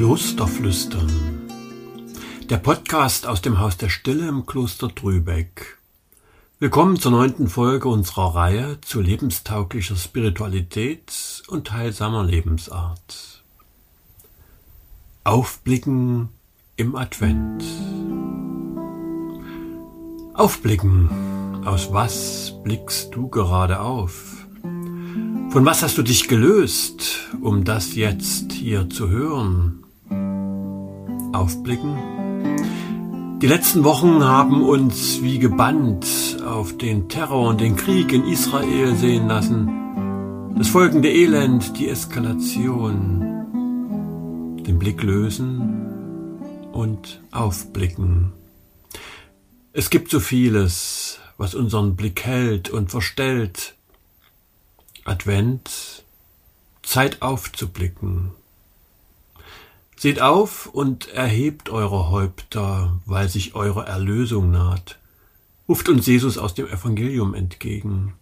Klosterflüstern. 0.00 1.10
Der 2.48 2.56
Podcast 2.56 3.26
aus 3.26 3.42
dem 3.42 3.58
Haus 3.58 3.76
der 3.76 3.90
Stille 3.90 4.28
im 4.28 4.46
Kloster 4.46 4.88
Trübeck. 4.88 5.76
Willkommen 6.58 6.98
zur 6.98 7.10
neunten 7.10 7.48
Folge 7.48 7.86
unserer 7.86 8.34
Reihe 8.34 8.80
zu 8.80 9.02
lebenstauglicher 9.02 9.96
Spiritualität 9.96 11.42
und 11.48 11.72
heilsamer 11.72 12.24
Lebensart. 12.24 13.44
Aufblicken 15.22 16.30
im 16.76 16.96
Advent. 16.96 17.62
Aufblicken. 20.32 21.10
Aus 21.66 21.92
was 21.92 22.54
blickst 22.64 23.14
du 23.14 23.28
gerade 23.28 23.80
auf? 23.80 24.46
Von 24.62 25.66
was 25.66 25.82
hast 25.82 25.98
du 25.98 26.02
dich 26.02 26.26
gelöst, 26.26 27.28
um 27.42 27.64
das 27.64 27.94
jetzt 27.96 28.52
hier 28.52 28.88
zu 28.88 29.10
hören? 29.10 29.79
Aufblicken? 31.32 33.38
Die 33.40 33.46
letzten 33.46 33.84
Wochen 33.84 34.22
haben 34.22 34.62
uns 34.62 35.22
wie 35.22 35.38
gebannt 35.38 36.36
auf 36.44 36.76
den 36.76 37.08
Terror 37.08 37.48
und 37.48 37.60
den 37.60 37.76
Krieg 37.76 38.12
in 38.12 38.26
Israel 38.26 38.94
sehen 38.96 39.28
lassen. 39.28 39.70
Das 40.56 40.68
folgende 40.68 41.10
Elend, 41.10 41.78
die 41.78 41.88
Eskalation. 41.88 43.20
Den 44.66 44.78
Blick 44.78 45.02
lösen 45.02 45.86
und 46.72 47.22
aufblicken. 47.30 48.32
Es 49.72 49.88
gibt 49.88 50.10
so 50.10 50.20
vieles, 50.20 51.20
was 51.38 51.54
unseren 51.54 51.96
Blick 51.96 52.24
hält 52.24 52.68
und 52.68 52.90
verstellt, 52.90 53.74
Advent, 55.04 56.04
Zeit 56.82 57.22
aufzublicken. 57.22 58.32
Seht 60.00 60.22
auf 60.22 60.64
und 60.64 61.08
erhebt 61.08 61.68
eure 61.68 62.08
Häupter, 62.08 62.98
weil 63.04 63.28
sich 63.28 63.54
eure 63.54 63.84
Erlösung 63.84 64.50
naht. 64.50 64.98
Ruft 65.68 65.90
uns 65.90 66.06
Jesus 66.06 66.38
aus 66.38 66.54
dem 66.54 66.68
Evangelium 66.68 67.34
entgegen. 67.34 68.14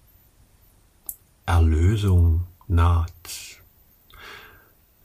Erlösung 1.46 2.42
naht. 2.66 3.12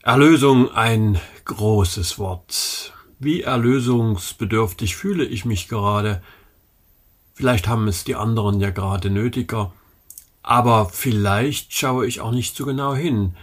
Erlösung 0.02 0.68
ein 0.72 1.20
großes 1.44 2.18
Wort. 2.18 2.92
Wie 3.20 3.42
erlösungsbedürftig 3.42 4.96
fühle 4.96 5.24
ich 5.26 5.44
mich 5.44 5.68
gerade. 5.68 6.24
Vielleicht 7.34 7.68
haben 7.68 7.86
es 7.86 8.02
die 8.02 8.16
anderen 8.16 8.58
ja 8.58 8.70
gerade 8.70 9.10
nötiger. 9.10 9.72
Aber 10.42 10.86
vielleicht 10.86 11.72
schaue 11.72 12.08
ich 12.08 12.20
auch 12.20 12.32
nicht 12.32 12.56
so 12.56 12.64
genau 12.64 12.96
hin. 12.96 13.36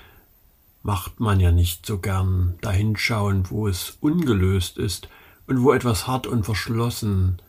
Macht 0.84 1.20
man 1.20 1.40
ja 1.40 1.52
nicht 1.52 1.86
so 1.86 2.00
gern 2.00 2.56
dahinschauen, 2.62 3.50
wo 3.50 3.68
es 3.68 3.98
ungelöst 4.02 4.78
ist 4.78 5.10
und 5.48 5.62
wo 5.62 5.74
etwas 5.74 6.08
hart 6.08 6.28
und 6.28 6.44
verschlossen 6.44 7.42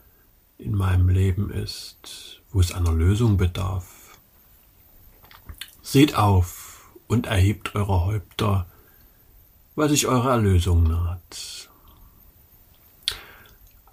in 0.57 0.75
meinem 0.75 1.09
Leben 1.09 1.49
ist, 1.49 2.41
wo 2.51 2.59
es 2.59 2.71
einer 2.71 2.93
Lösung 2.93 3.37
bedarf. 3.37 4.17
Seht 5.81 6.15
auf 6.15 6.91
und 7.07 7.25
erhebt 7.25 7.75
eure 7.75 8.05
Häupter, 8.05 8.67
weil 9.75 9.89
sich 9.89 10.07
eure 10.07 10.29
Erlösung 10.29 10.83
naht. 10.83 11.69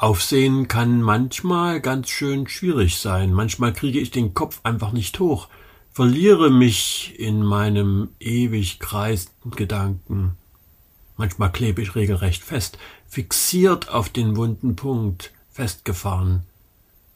Aufsehen 0.00 0.66
kann 0.66 1.02
manchmal 1.02 1.80
ganz 1.80 2.08
schön 2.08 2.48
schwierig 2.48 2.98
sein. 2.98 3.34
Manchmal 3.34 3.74
kriege 3.74 4.00
ich 4.00 4.10
den 4.10 4.32
Kopf 4.32 4.60
einfach 4.62 4.92
nicht 4.92 5.20
hoch, 5.20 5.48
verliere 6.00 6.48
mich 6.48 7.14
in 7.18 7.42
meinem 7.42 8.08
ewig 8.20 8.78
kreisenden 8.78 9.50
Gedanken. 9.50 10.38
Manchmal 11.18 11.52
klebe 11.52 11.82
ich 11.82 11.94
regelrecht 11.94 12.42
fest, 12.42 12.78
fixiert 13.06 13.90
auf 13.90 14.08
den 14.08 14.34
wunden 14.34 14.76
Punkt, 14.76 15.30
festgefahren. 15.50 16.44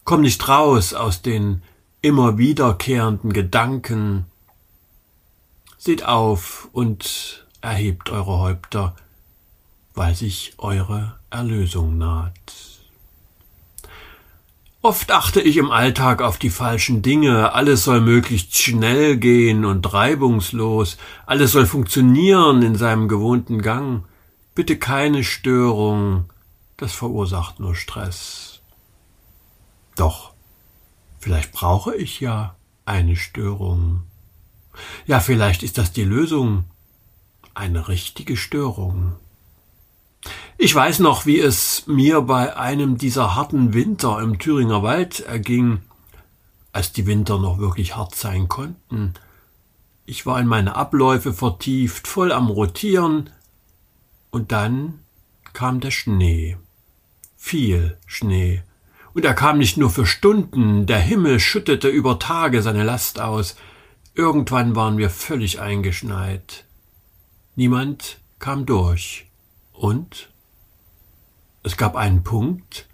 Komm 0.03 0.21
nicht 0.21 0.47
raus 0.47 0.93
aus 0.93 1.23
den 1.23 1.63
immer 2.03 2.37
wiederkehrenden 2.37 3.33
Gedanken. 3.33 4.27
Seht 5.79 6.05
auf 6.05 6.69
und 6.71 7.47
erhebt 7.61 8.11
eure 8.11 8.37
Häupter, 8.37 8.95
weil 9.95 10.13
sich 10.13 10.53
eure 10.59 11.17
Erlösung 11.31 11.97
naht. 11.97 12.74
Oft 14.85 15.09
achte 15.09 15.41
ich 15.41 15.57
im 15.57 15.71
Alltag 15.71 16.21
auf 16.21 16.37
die 16.37 16.51
falschen 16.51 17.01
Dinge, 17.01 17.53
alles 17.53 17.85
soll 17.85 18.01
möglichst 18.01 18.55
schnell 18.55 19.17
gehen 19.17 19.65
und 19.65 19.91
reibungslos, 19.91 20.97
alles 21.25 21.53
soll 21.53 21.65
funktionieren 21.65 22.61
in 22.61 22.75
seinem 22.75 23.07
gewohnten 23.07 23.63
Gang. 23.63 24.03
Bitte 24.53 24.77
keine 24.77 25.23
Störung, 25.23 26.25
das 26.77 26.93
verursacht 26.93 27.59
nur 27.59 27.73
Stress. 27.73 28.61
Doch, 29.95 30.33
vielleicht 31.17 31.51
brauche 31.51 31.95
ich 31.95 32.19
ja 32.19 32.55
eine 32.85 33.15
Störung. 33.15 34.03
Ja, 35.07 35.19
vielleicht 35.19 35.63
ist 35.63 35.79
das 35.79 35.93
die 35.93 36.03
Lösung, 36.03 36.65
eine 37.55 37.87
richtige 37.87 38.37
Störung. 38.37 39.15
Ich 40.57 40.73
weiß 40.73 40.99
noch, 40.99 41.25
wie 41.25 41.39
es 41.39 41.83
mir 41.85 42.21
bei 42.21 42.55
einem 42.55 42.97
dieser 42.97 43.35
harten 43.35 43.73
Winter 43.73 44.21
im 44.21 44.39
Thüringer 44.39 44.83
Wald 44.83 45.19
erging, 45.19 45.81
als 46.71 46.91
die 46.91 47.07
Winter 47.07 47.39
noch 47.39 47.57
wirklich 47.59 47.95
hart 47.95 48.15
sein 48.15 48.47
konnten. 48.47 49.13
Ich 50.05 50.25
war 50.25 50.39
in 50.39 50.47
meine 50.47 50.75
Abläufe 50.75 51.33
vertieft, 51.33 52.07
voll 52.07 52.31
am 52.31 52.47
Rotieren, 52.47 53.29
und 54.29 54.51
dann 54.51 54.99
kam 55.53 55.79
der 55.79 55.91
Schnee. 55.91 56.57
Viel 57.37 57.97
Schnee. 58.05 58.63
Und 59.13 59.23
er 59.23 59.33
kam 59.33 59.57
nicht 59.57 59.77
nur 59.77 59.89
für 59.89 60.05
Stunden, 60.05 60.85
der 60.85 60.99
Himmel 60.99 61.39
schüttete 61.39 61.87
über 61.87 62.19
Tage 62.19 62.61
seine 62.61 62.83
Last 62.83 63.19
aus. 63.19 63.55
Irgendwann 64.13 64.75
waren 64.75 64.97
wir 64.97 65.09
völlig 65.09 65.61
eingeschneit. 65.61 66.65
Niemand 67.55 68.19
kam 68.39 68.65
durch. 68.65 69.25
Und 69.77 70.29
es 71.63 71.77
gab 71.77 71.95
einen 71.95 72.23
Punkt, 72.23 72.87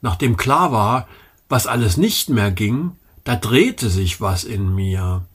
nachdem 0.00 0.36
klar 0.36 0.72
war, 0.72 1.08
was 1.48 1.66
alles 1.66 1.96
nicht 1.96 2.28
mehr 2.28 2.50
ging, 2.50 2.96
da 3.24 3.36
drehte 3.36 3.90
sich 3.90 4.20
was 4.20 4.44
in 4.44 4.74
mir. 4.74 5.26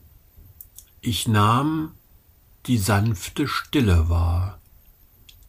Ich 1.00 1.28
nahm 1.28 1.92
die 2.66 2.78
sanfte 2.78 3.48
Stille 3.48 4.08
wahr, 4.08 4.58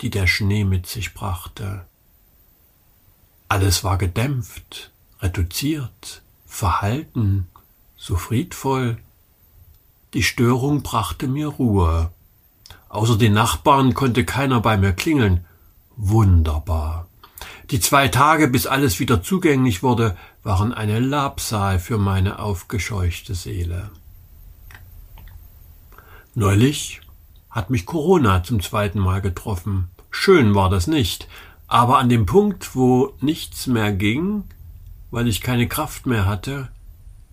die 0.01 0.09
der 0.09 0.27
Schnee 0.27 0.63
mit 0.63 0.87
sich 0.87 1.13
brachte. 1.13 1.85
Alles 3.47 3.83
war 3.83 3.97
gedämpft, 3.97 4.91
reduziert, 5.19 6.23
verhalten, 6.45 7.47
so 7.95 8.15
friedvoll. 8.15 8.97
Die 10.13 10.23
Störung 10.23 10.81
brachte 10.81 11.27
mir 11.27 11.47
Ruhe. 11.47 12.11
Außer 12.93 13.17
den 13.17 13.33
Nachbarn 13.33 13.95
konnte 13.95 14.23
keiner 14.23 14.61
bei 14.61 14.77
mir 14.77 14.93
klingeln, 14.93 15.47
Wunderbar. 15.95 17.07
Die 17.71 17.79
zwei 17.79 18.07
Tage, 18.07 18.47
bis 18.47 18.67
alles 18.67 18.99
wieder 18.99 19.23
zugänglich 19.23 19.81
wurde, 19.81 20.15
waren 20.43 20.71
eine 20.71 20.99
Labsal 20.99 21.79
für 21.79 21.97
meine 21.97 22.37
aufgescheuchte 22.37 23.33
Seele. 23.33 23.89
Neulich 26.35 27.01
hat 27.49 27.71
mich 27.71 27.87
Corona 27.87 28.43
zum 28.43 28.61
zweiten 28.61 28.99
Mal 28.99 29.21
getroffen. 29.21 29.89
Schön 30.11 30.53
war 30.53 30.69
das 30.69 30.85
nicht, 30.85 31.27
aber 31.65 31.97
an 31.97 32.09
dem 32.09 32.27
Punkt, 32.27 32.75
wo 32.75 33.13
nichts 33.21 33.65
mehr 33.65 33.91
ging, 33.91 34.43
weil 35.09 35.27
ich 35.27 35.41
keine 35.41 35.67
Kraft 35.67 36.05
mehr 36.05 36.27
hatte, 36.27 36.69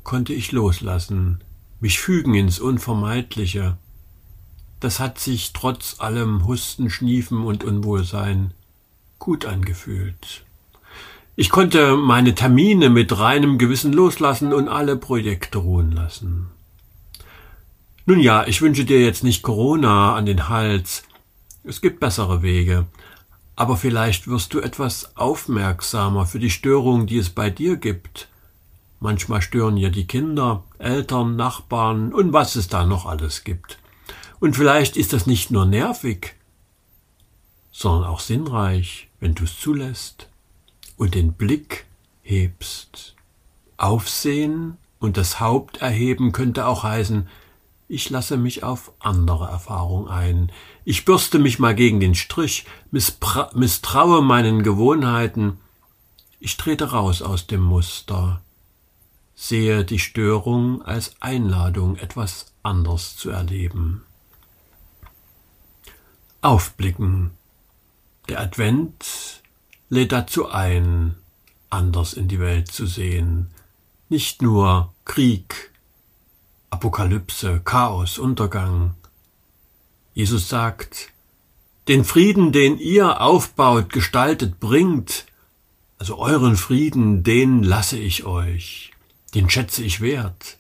konnte 0.05 0.33
ich 0.33 0.53
loslassen, 0.53 1.45
mich 1.81 2.01
fügen 2.01 2.33
ins 2.33 2.61
Unvermeidliche 2.61 3.77
das 4.81 4.99
hat 4.99 5.19
sich 5.19 5.53
trotz 5.53 6.01
allem 6.01 6.47
Husten, 6.47 6.91
Schniefen 6.91 7.45
und 7.45 7.65
Unwohlsein 7.65 8.55
gut 9.19 9.45
angefühlt. 9.45 10.45
Ich 11.37 11.51
konnte 11.51 11.97
meine 11.97 12.35
Termine 12.35 12.91
mit 12.91 13.19
reinem 13.19 13.59
Gewissen 13.59 13.93
loslassen 13.93 14.53
und 14.53 14.69
alle 14.69 14.97
Projekte 14.97 15.59
ruhen 15.59 15.93
lassen. 15.93 16.49
Nun 18.07 18.21
ja, 18.21 18.47
ich 18.47 18.61
wünsche 18.61 18.85
dir 18.85 19.01
jetzt 19.01 19.23
nicht 19.23 19.43
Corona 19.43 20.15
an 20.17 20.27
den 20.27 20.49
Hals. 20.49 21.05
Es 21.63 21.81
gibt 21.81 22.01
bessere 22.01 22.43
Wege. 22.43 22.87
Aber 23.57 23.77
vielleicht 23.77 24.27
wirst 24.27 24.55
du 24.55 24.61
etwas 24.61 25.17
aufmerksamer 25.17 26.27
für 26.27 26.39
die 26.39 26.51
Störungen, 26.51 27.07
die 27.07 27.19
es 27.19 27.31
bei 27.31 27.51
dir 27.51 27.77
gibt. 27.77 28.29
Manchmal 28.99 29.43
stören 29.43 29.77
ja 29.77 29.91
die 29.91 30.07
Kinder, 30.07 30.65
Eltern, 30.79 31.37
Nachbarn 31.37 32.13
und 32.13 32.33
was 32.33 32.57
es 32.57 32.69
da 32.69 32.85
noch 32.85 33.07
alles 33.07 33.45
gibt. 33.45 33.79
Und 34.41 34.57
vielleicht 34.57 34.97
ist 34.97 35.13
das 35.13 35.27
nicht 35.27 35.51
nur 35.51 35.67
nervig, 35.67 36.35
sondern 37.71 38.09
auch 38.09 38.21
sinnreich, 38.21 39.09
wenn 39.21 39.35
du 39.35 39.45
es 39.45 39.61
zulässt 39.61 40.29
und 40.97 41.15
den 41.15 41.35
Blick 41.35 41.87
hebst. 42.23 43.15
Aufsehen 43.77 44.79
und 44.99 45.17
das 45.17 45.41
Haupt 45.41 45.79
erheben 45.79 46.33
könnte 46.33 46.67
auch 46.67 46.83
heißen, 46.83 47.29
ich 47.89 48.09
lasse 48.09 48.37
mich 48.37 48.63
auf 48.63 48.93
andere 49.01 49.49
Erfahrung 49.49 50.09
ein. 50.09 50.53
Ich 50.85 51.05
bürste 51.05 51.39
mich 51.39 51.59
mal 51.59 51.75
gegen 51.75 51.99
den 51.99 52.15
Strich, 52.15 52.65
misstraue 52.93 54.23
meinen 54.23 54.63
Gewohnheiten. 54.63 55.59
Ich 56.39 56.57
trete 56.57 56.93
raus 56.93 57.21
aus 57.21 57.49
dem 57.49 57.63
Muster, 57.63 58.43
sehe 59.35 59.85
die 59.85 59.99
Störung 59.99 60.83
als 60.83 61.17
Einladung, 61.21 61.97
etwas 61.97 62.53
anders 62.63 63.17
zu 63.17 63.31
erleben. 63.31 64.03
Aufblicken. 66.43 67.33
Der 68.31 68.41
Advent 68.41 69.43
lädt 69.91 70.13
dazu 70.13 70.49
ein, 70.49 71.17
anders 71.69 72.15
in 72.15 72.29
die 72.29 72.41
Welt 72.41 72.69
zu 72.69 72.87
sehen. 72.87 73.49
Nicht 74.09 74.41
nur 74.41 74.95
Krieg, 75.05 75.71
Apokalypse, 76.71 77.61
Chaos, 77.63 78.19
Untergang. 78.19 78.95
Jesus 80.15 80.49
sagt, 80.49 81.13
den 81.89 82.05
Frieden, 82.05 82.53
den 82.53 82.79
ihr 82.79 83.21
aufbaut, 83.21 83.93
gestaltet, 83.93 84.61
bringt, 84.61 85.27
also 85.99 86.17
euren 86.17 86.57
Frieden, 86.57 87.23
den 87.23 87.63
lasse 87.63 87.99
ich 87.99 88.25
euch, 88.25 88.93
den 89.35 89.51
schätze 89.51 89.83
ich 89.83 90.01
wert. 90.01 90.57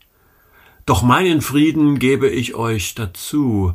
Doch 0.85 1.01
meinen 1.03 1.41
Frieden 1.41 1.99
gebe 1.99 2.29
ich 2.29 2.55
euch 2.55 2.95
dazu, 2.95 3.75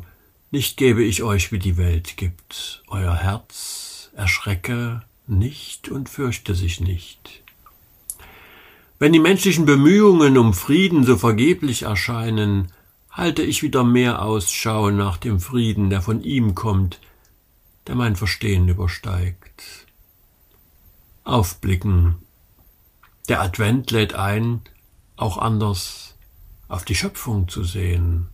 nicht 0.56 0.78
gebe 0.78 1.04
ich 1.04 1.22
euch, 1.22 1.52
wie 1.52 1.58
die 1.58 1.76
Welt 1.76 2.16
gibt. 2.16 2.82
Euer 2.88 3.14
Herz 3.14 4.10
erschrecke 4.16 5.02
nicht 5.26 5.90
und 5.90 6.08
fürchte 6.08 6.54
sich 6.54 6.80
nicht. 6.80 7.42
Wenn 8.98 9.12
die 9.12 9.18
menschlichen 9.18 9.66
Bemühungen 9.66 10.38
um 10.38 10.54
Frieden 10.54 11.04
so 11.04 11.18
vergeblich 11.18 11.82
erscheinen, 11.82 12.72
halte 13.10 13.42
ich 13.42 13.62
wieder 13.62 13.84
mehr 13.84 14.22
Ausschau 14.22 14.90
nach 14.90 15.18
dem 15.18 15.40
Frieden, 15.40 15.90
der 15.90 16.00
von 16.00 16.22
ihm 16.22 16.54
kommt, 16.54 17.00
der 17.86 17.94
mein 17.94 18.16
Verstehen 18.16 18.66
übersteigt. 18.66 19.62
Aufblicken. 21.22 22.14
Der 23.28 23.42
Advent 23.42 23.90
lädt 23.90 24.14
ein, 24.14 24.62
auch 25.16 25.36
anders 25.36 26.14
auf 26.66 26.86
die 26.86 26.94
Schöpfung 26.94 27.46
zu 27.46 27.62
sehen. 27.62 28.28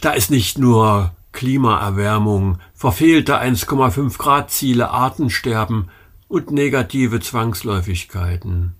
Da 0.00 0.12
ist 0.12 0.30
nicht 0.30 0.56
nur 0.56 1.14
Klimaerwärmung, 1.32 2.58
verfehlte 2.74 3.40
1,5 3.40 4.18
Grad 4.18 4.50
Ziele, 4.50 4.90
Artensterben 4.90 5.90
und 6.28 6.50
negative 6.50 7.20
Zwangsläufigkeiten. 7.20 8.74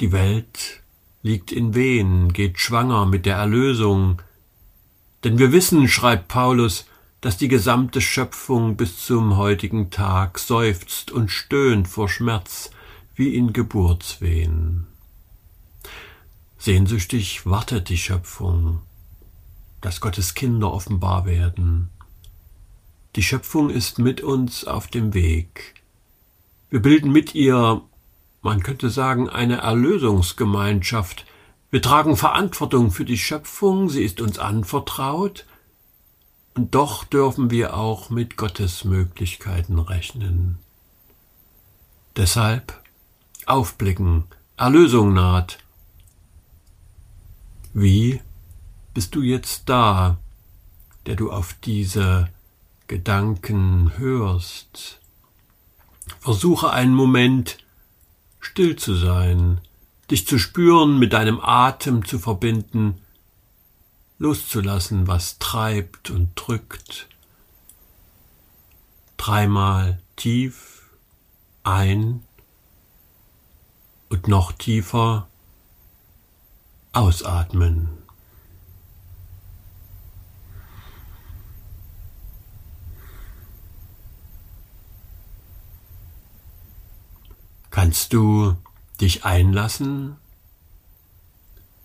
Die 0.00 0.12
Welt 0.12 0.82
liegt 1.22 1.52
in 1.52 1.74
Wehen, 1.74 2.32
geht 2.32 2.58
schwanger 2.58 3.06
mit 3.06 3.26
der 3.26 3.36
Erlösung. 3.36 4.22
Denn 5.24 5.38
wir 5.38 5.52
wissen, 5.52 5.88
schreibt 5.88 6.28
Paulus, 6.28 6.86
dass 7.20 7.36
die 7.36 7.48
gesamte 7.48 8.00
Schöpfung 8.00 8.76
bis 8.76 9.04
zum 9.04 9.36
heutigen 9.36 9.90
Tag 9.90 10.38
seufzt 10.38 11.10
und 11.10 11.30
stöhnt 11.30 11.86
vor 11.86 12.08
Schmerz 12.08 12.70
wie 13.14 13.34
in 13.34 13.52
Geburtswehen. 13.52 14.86
Sehnsüchtig 16.56 17.44
wartet 17.46 17.88
die 17.90 17.98
Schöpfung, 17.98 18.80
dass 19.80 20.00
Gottes 20.00 20.34
Kinder 20.34 20.72
offenbar 20.72 21.26
werden. 21.26 21.90
Die 23.16 23.22
Schöpfung 23.22 23.70
ist 23.70 23.98
mit 23.98 24.20
uns 24.20 24.64
auf 24.64 24.86
dem 24.86 25.14
Weg. 25.14 25.74
Wir 26.68 26.80
bilden 26.80 27.10
mit 27.10 27.34
ihr 27.34 27.82
man 28.42 28.62
könnte 28.62 28.90
sagen, 28.90 29.28
eine 29.28 29.58
Erlösungsgemeinschaft. 29.58 31.26
Wir 31.70 31.82
tragen 31.82 32.16
Verantwortung 32.16 32.90
für 32.90 33.04
die 33.04 33.18
Schöpfung, 33.18 33.88
sie 33.88 34.02
ist 34.02 34.20
uns 34.20 34.38
anvertraut, 34.38 35.46
und 36.54 36.74
doch 36.74 37.04
dürfen 37.04 37.50
wir 37.50 37.74
auch 37.76 38.10
mit 38.10 38.36
Gottes 38.36 38.84
Möglichkeiten 38.84 39.78
rechnen. 39.78 40.58
Deshalb 42.16 42.82
aufblicken, 43.46 44.24
Erlösung 44.56 45.12
naht. 45.12 45.58
Wie 47.72 48.20
bist 48.94 49.14
du 49.14 49.22
jetzt 49.22 49.68
da, 49.68 50.18
der 51.06 51.16
du 51.16 51.30
auf 51.30 51.54
diese 51.64 52.28
Gedanken 52.86 53.96
hörst? 53.98 55.00
Versuche 56.18 56.70
einen 56.70 56.94
Moment 56.94 57.58
still 58.40 58.76
zu 58.76 58.94
sein, 58.94 59.60
dich 60.10 60.26
zu 60.26 60.38
spüren, 60.38 60.98
mit 60.98 61.12
deinem 61.12 61.40
Atem 61.40 62.04
zu 62.04 62.18
verbinden, 62.18 63.00
loszulassen, 64.18 65.06
was 65.06 65.38
treibt 65.38 66.10
und 66.10 66.30
drückt. 66.34 67.08
Dreimal 69.16 70.00
tief 70.16 70.90
ein 71.62 72.22
und 74.08 74.28
noch 74.28 74.52
tiefer 74.52 75.28
ausatmen. 76.92 77.99
Kannst 87.70 88.12
du 88.12 88.56
dich 89.00 89.24
einlassen 89.24 90.16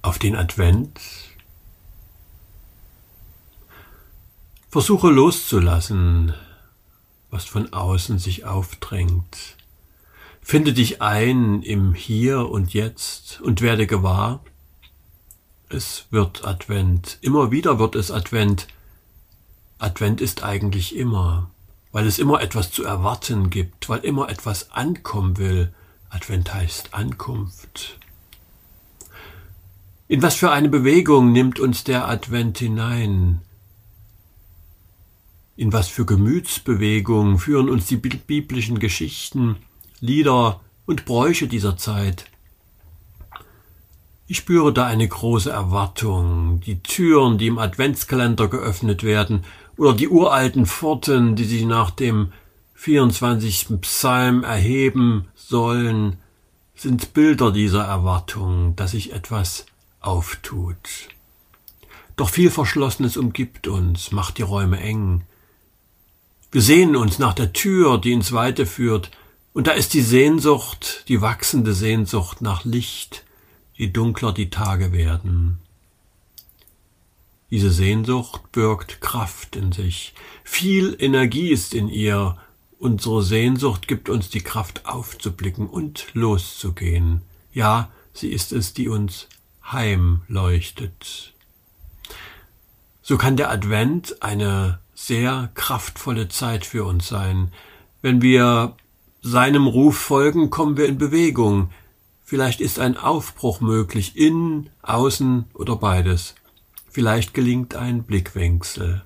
auf 0.02 0.18
den 0.18 0.36
Advent? 0.36 1.00
Versuche 4.70 5.10
loszulassen, 5.10 6.34
was 7.30 7.46
von 7.46 7.72
außen 7.72 8.18
sich 8.18 8.46
aufdrängt. 8.46 9.56
Finde 10.42 10.74
dich 10.74 11.02
ein 11.02 11.62
im 11.62 11.94
Hier 11.94 12.50
und 12.50 12.74
Jetzt 12.74 13.40
und 13.42 13.62
werde 13.62 13.88
gewahr, 13.88 14.44
es 15.70 16.06
wird 16.10 16.46
Advent, 16.46 17.18
immer 17.22 17.52
wieder 17.52 17.80
wird 17.80 17.96
es 17.96 18.12
Advent. 18.12 18.68
Advent 19.78 20.22
ist 20.22 20.44
eigentlich 20.44 20.96
immer 20.96 21.50
weil 21.96 22.08
es 22.08 22.20
immer 22.20 22.42
etwas 22.42 22.72
zu 22.72 22.84
erwarten 22.84 23.50
gibt, 23.50 23.88
weil 23.88 24.00
immer 24.00 24.30
etwas 24.30 24.72
ankommen 24.72 25.38
will. 25.38 25.74
Advent 26.10 26.54
heißt 26.54 26.94
Ankunft. 26.94 27.98
In 30.10 30.22
was 30.22 30.36
für 30.36 30.52
eine 30.52 30.68
Bewegung 30.68 31.32
nimmt 31.32 31.58
uns 31.58 31.86
der 31.86 32.06
Advent 32.10 32.58
hinein? 32.58 33.40
In 35.56 35.72
was 35.72 35.88
für 35.88 36.06
Gemütsbewegungen 36.06 37.40
führen 37.40 37.70
uns 37.70 37.86
die 37.86 37.96
biblischen 37.96 38.80
Geschichten, 38.80 39.56
Lieder 40.02 40.60
und 40.86 41.06
Bräuche 41.06 41.48
dieser 41.48 41.78
Zeit? 41.78 42.26
Ich 44.28 44.36
spüre 44.36 44.74
da 44.74 44.86
eine 44.86 45.08
große 45.08 45.50
Erwartung, 45.50 46.60
die 46.60 46.84
Türen, 46.84 47.38
die 47.38 47.48
im 47.48 47.58
Adventskalender 47.58 48.50
geöffnet 48.50 49.04
werden, 49.04 49.46
oder 49.78 49.94
die 49.94 50.08
uralten 50.08 50.66
Pforten, 50.66 51.36
die 51.36 51.46
sich 51.46 51.66
nach 51.66 51.92
dem 51.92 52.32
24. 52.76 53.82
Psalm 53.82 54.44
erheben 54.44 55.28
sollen, 55.36 56.18
sind 56.76 57.14
Bilder 57.14 57.52
dieser 57.52 57.84
Erwartung, 57.84 58.76
dass 58.76 58.92
sich 58.92 59.14
etwas 59.14 59.66
auftut. 60.02 61.10
Doch 62.16 62.30
viel 62.30 62.52
Verschlossenes 62.52 63.18
umgibt 63.18 63.68
uns, 63.68 64.12
macht 64.12 64.38
die 64.38 64.44
Räume 64.44 64.80
eng. 64.80 65.24
Wir 66.52 66.62
sehnen 66.62 66.96
uns 66.96 67.20
nach 67.20 67.34
der 67.34 67.54
Tür, 67.54 67.98
die 67.98 68.14
ins 68.14 68.32
Weite 68.32 68.66
führt, 68.66 69.12
und 69.54 69.68
da 69.68 69.72
ist 69.72 69.94
die 69.94 70.02
Sehnsucht, 70.02 71.06
die 71.08 71.22
wachsende 71.22 71.74
Sehnsucht 71.74 72.42
nach 72.42 72.66
Licht, 72.66 73.24
je 73.74 73.88
dunkler 73.88 74.34
die 74.34 74.50
Tage 74.50 74.92
werden. 74.92 75.60
Diese 77.52 77.72
Sehnsucht 77.72 78.52
birgt 78.52 79.02
Kraft 79.02 79.56
in 79.56 79.72
sich. 79.72 80.14
Viel 80.44 80.96
Energie 81.00 81.50
ist 81.50 81.74
in 81.74 81.88
ihr. 81.88 82.38
Unsere 82.80 83.24
Sehnsucht 83.24 83.88
gibt 83.88 84.10
uns 84.10 84.30
die 84.30 84.42
Kraft 84.42 84.86
aufzublicken 84.86 85.68
und 85.68 86.08
loszugehen. 86.14 87.22
Ja, 87.54 87.90
sie 88.14 88.30
ist 88.30 88.52
es, 88.52 88.74
die 88.74 88.90
uns 88.90 89.28
heimleuchtet. 89.72 91.34
So 93.02 93.18
kann 93.18 93.38
der 93.38 93.52
Advent 93.52 94.22
eine 94.24 94.80
sehr 94.96 95.52
kraftvolle 95.54 96.28
Zeit 96.28 96.66
für 96.66 96.86
uns 96.86 97.08
sein. 97.08 97.52
Wenn 98.02 98.22
wir 98.22 98.76
seinem 99.22 99.68
Ruf 99.68 99.98
folgen, 99.98 100.50
kommen 100.50 100.78
wir 100.78 100.88
in 100.88 100.98
Bewegung. 100.98 101.70
Vielleicht 102.24 102.62
ist 102.62 102.80
ein 102.80 102.98
Aufbruch 102.98 103.62
möglich, 103.62 104.18
innen, 104.18 104.70
außen 104.82 105.46
oder 105.54 105.76
beides. 105.76 106.36
Vielleicht 106.96 107.34
gelingt 107.34 107.76
ein 107.76 108.04
Blickwechsel. 108.04 109.04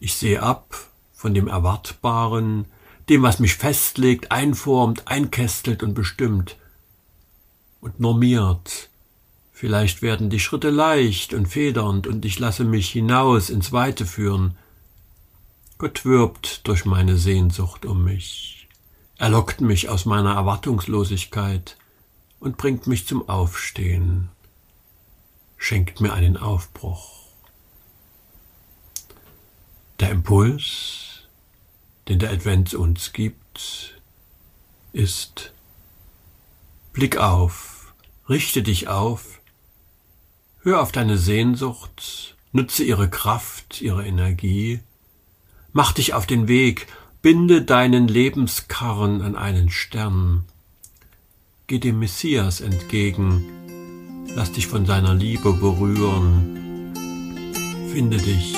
Ich 0.00 0.14
sehe 0.14 0.42
ab 0.42 0.74
von 1.12 1.34
dem 1.34 1.46
Erwartbaren, 1.46 2.64
dem, 3.10 3.22
was 3.22 3.38
mich 3.38 3.56
festlegt, 3.56 4.32
einformt, 4.32 5.06
einkästelt 5.06 5.82
und 5.82 5.92
bestimmt 5.92 6.56
und 7.82 8.00
normiert 8.00 8.88
Vielleicht 9.52 10.00
werden 10.00 10.30
die 10.30 10.40
Schritte 10.40 10.70
leicht 10.70 11.34
und 11.34 11.48
federnd 11.48 12.06
und 12.06 12.24
ich 12.24 12.38
lasse 12.38 12.64
mich 12.64 12.90
hinaus 12.90 13.50
ins 13.50 13.70
Weite 13.70 14.06
führen. 14.06 14.56
Gott 15.76 16.06
wirbt 16.06 16.66
durch 16.66 16.86
meine 16.86 17.18
Sehnsucht 17.18 17.84
um 17.84 18.04
mich. 18.04 18.68
Er 19.18 19.28
lockt 19.28 19.60
mich 19.60 19.90
aus 19.90 20.06
meiner 20.06 20.34
Erwartungslosigkeit 20.34 21.76
und 22.40 22.56
bringt 22.56 22.86
mich 22.86 23.06
zum 23.06 23.28
Aufstehen, 23.28 24.30
schenkt 25.64 26.02
mir 26.02 26.12
einen 26.12 26.36
Aufbruch. 26.36 27.24
Der 29.98 30.10
Impuls, 30.10 31.22
den 32.06 32.18
der 32.18 32.32
Advent 32.32 32.74
uns 32.74 33.14
gibt, 33.14 33.98
ist 34.92 35.54
Blick 36.92 37.16
auf, 37.16 37.94
richte 38.28 38.62
dich 38.62 38.88
auf, 38.88 39.40
hör 40.60 40.82
auf 40.82 40.92
deine 40.92 41.16
Sehnsucht, 41.16 42.36
nutze 42.52 42.84
ihre 42.84 43.08
Kraft, 43.08 43.80
ihre 43.80 44.06
Energie, 44.06 44.80
mach 45.72 45.92
dich 45.92 46.12
auf 46.12 46.26
den 46.26 46.46
Weg, 46.46 46.88
binde 47.22 47.62
deinen 47.62 48.06
Lebenskarren 48.06 49.22
an 49.22 49.34
einen 49.34 49.70
Stern, 49.70 50.44
Geh 51.66 51.78
dem 51.78 51.98
Messias 51.98 52.60
entgegen, 52.60 53.63
lass 54.34 54.52
dich 54.52 54.66
von 54.66 54.84
seiner 54.84 55.14
Liebe 55.14 55.52
berühren, 55.52 56.92
finde 57.92 58.16
dich 58.16 58.54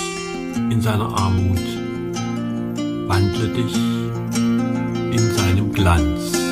in 0.70 0.80
seiner 0.80 1.16
Armut, 1.16 1.60
wandle 3.06 3.48
dich 3.48 3.74
in 5.12 5.34
seinem 5.34 5.72
Glanz. 5.72 6.45